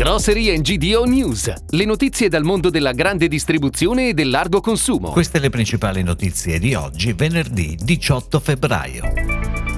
[0.00, 5.10] Grocery GDO News, le notizie dal mondo della grande distribuzione e del largo consumo.
[5.10, 9.12] Queste le principali notizie di oggi, venerdì 18 febbraio.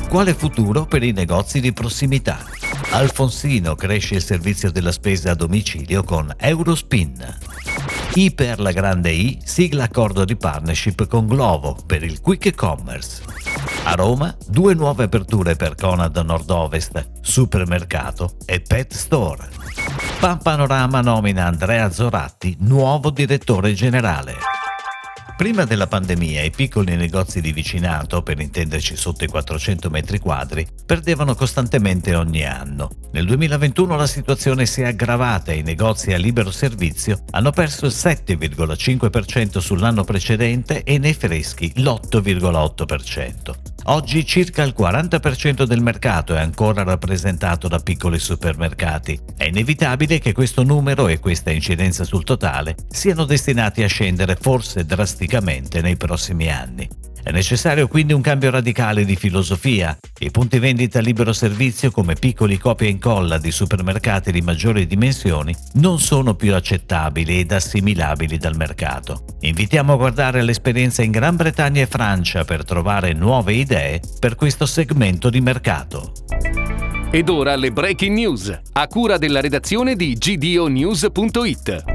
[0.08, 2.38] Quale futuro per i negozi di prossimità?
[2.90, 7.38] Alfonsino cresce il servizio della spesa a domicilio con Eurospin.
[8.14, 13.22] I per la grande I sigla accordo di partnership con Glovo per il Quick Commerce.
[13.84, 19.48] A Roma, due nuove aperture per Conad Nord-Ovest, supermercato e pet store.
[20.22, 24.36] Pan Panorama nomina Andrea Zoratti nuovo direttore generale.
[25.36, 30.64] Prima della pandemia i piccoli negozi di vicinato, per intenderci sotto i 400 metri quadri,
[30.86, 32.90] perdevano costantemente ogni anno.
[33.10, 37.86] Nel 2021 la situazione si è aggravata e i negozi a libero servizio hanno perso
[37.86, 43.71] il 7,5% sull'anno precedente e nei freschi l'8,8%.
[43.86, 49.18] Oggi circa il 40% del mercato è ancora rappresentato da piccoli supermercati.
[49.36, 54.84] È inevitabile che questo numero e questa incidenza sul totale siano destinati a scendere forse
[54.84, 57.01] drasticamente nei prossimi anni.
[57.24, 59.96] È necessario quindi un cambio radicale di filosofia.
[60.18, 64.86] I punti vendita a libero servizio come piccoli copia e incolla di supermercati di maggiori
[64.88, 69.24] dimensioni non sono più accettabili ed assimilabili dal mercato.
[69.40, 74.66] Invitiamo a guardare l'esperienza in Gran Bretagna e Francia per trovare nuove idee per questo
[74.66, 76.12] segmento di mercato.
[77.14, 81.91] Ed ora le breaking news, a cura della redazione di gdonews.it.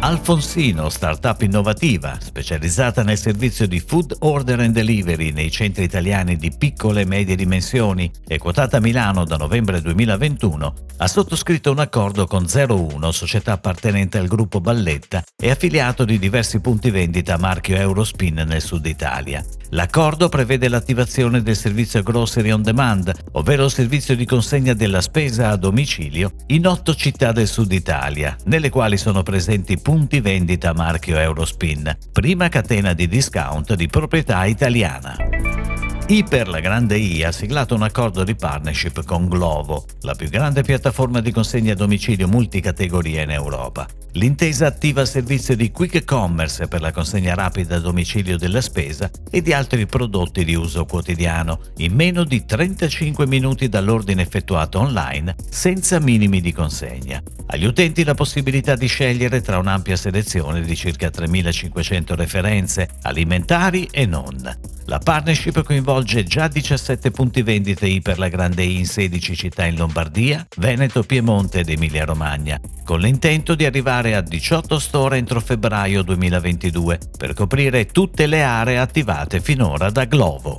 [0.00, 6.52] Alfonsino, startup innovativa, specializzata nel servizio di food order and delivery nei centri italiani di
[6.56, 12.28] piccole e medie dimensioni e quotata a Milano da novembre 2021, ha sottoscritto un accordo
[12.28, 17.76] con 01, società appartenente al gruppo Balletta e affiliato di diversi punti vendita a marchio
[17.76, 19.44] Eurospin nel sud Italia.
[19.72, 25.50] L'accordo prevede l'attivazione del servizio Grocery on Demand, ovvero il servizio di consegna della spesa
[25.50, 31.16] a domicilio, in otto città del sud Italia, nelle quali sono presenti punti vendita marchio
[31.16, 35.16] Eurospin, prima catena di discount di proprietà italiana.
[36.06, 40.60] Iper, la grande I, ha siglato un accordo di partnership con Glovo, la più grande
[40.60, 43.86] piattaforma di consegna a domicilio multicategoria in Europa.
[44.12, 49.10] L'intesa attiva il servizio di quick commerce per la consegna rapida a domicilio della spesa
[49.30, 55.36] e di altri prodotti di uso quotidiano in meno di 35 minuti dall'ordine effettuato online
[55.50, 57.22] senza minimi di consegna.
[57.46, 64.06] Agli utenti la possibilità di scegliere tra un'ampia selezione di circa 3.500 referenze alimentari e
[64.06, 64.56] non.
[64.84, 69.66] La partnership coinvolge già 17 punti vendita I per la Grande I in 16 città
[69.66, 76.02] in Lombardia, Veneto, Piemonte ed Emilia-Romagna, con l'intento di arrivare a 18 store entro febbraio
[76.02, 80.56] 2022 per coprire tutte le aree attivate finora da Glovo.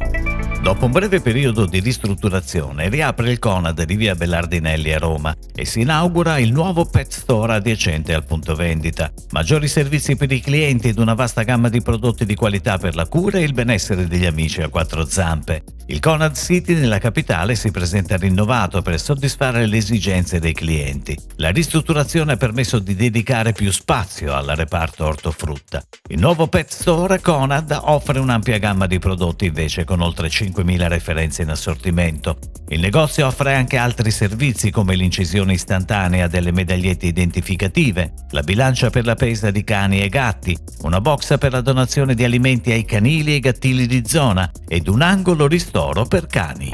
[0.62, 5.64] Dopo un breve periodo di ristrutturazione, riapre il Conad di via Bellardinelli a Roma e
[5.64, 9.10] si inaugura il nuovo pet store adiacente al punto vendita.
[9.32, 13.06] Maggiori servizi per i clienti ed una vasta gamma di prodotti di qualità per la
[13.06, 15.64] cura e il benessere degli amici a quattro zampe.
[15.92, 21.18] Il Conad City nella capitale si presenta rinnovato per soddisfare le esigenze dei clienti.
[21.38, 25.82] La ristrutturazione ha permesso di dedicare più spazio al reparto ortofrutta.
[26.10, 31.42] Il nuovo pet store Conad offre un'ampia gamma di prodotti invece con oltre 5.000 referenze
[31.42, 32.38] in assortimento.
[32.68, 39.06] Il negozio offre anche altri servizi come l'incisione istantanea delle medagliette identificative, la bilancia per
[39.06, 43.34] la pesa di cani e gatti, una box per la donazione di alimenti ai canili
[43.34, 46.70] e gattili di zona ed un angolo ristoro d'oro per cani.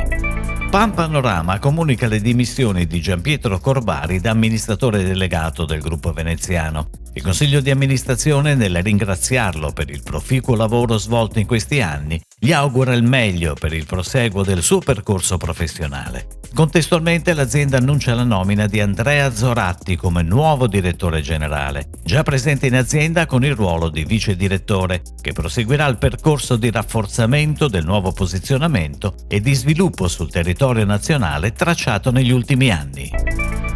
[0.71, 6.89] Pan Panorama comunica le dimissioni di Giampietro Corbari da amministratore delegato del gruppo veneziano.
[7.13, 12.51] Il consiglio di amministrazione, nel ringraziarlo per il proficuo lavoro svolto in questi anni, gli
[12.51, 16.27] augura il meglio per il proseguo del suo percorso professionale.
[16.53, 22.75] Contestualmente l'azienda annuncia la nomina di Andrea Zoratti come nuovo direttore generale, già presente in
[22.75, 28.11] azienda con il ruolo di vice direttore, che proseguirà il percorso di rafforzamento del nuovo
[28.11, 33.09] posizionamento e di sviluppo sul territorio nazionale tracciato negli ultimi anni.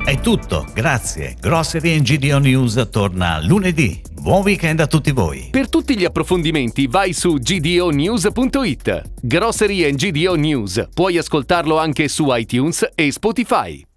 [0.05, 1.35] È tutto, grazie.
[1.39, 3.99] Grocery GDO News torna lunedì.
[4.29, 5.47] Buon weekend a tutti voi.
[5.49, 9.13] Per tutti gli approfondimenti vai su gdonews.it.
[9.23, 10.87] Grocery GDO News.
[10.93, 13.88] Puoi ascoltarlo anche su iTunes e Spotify.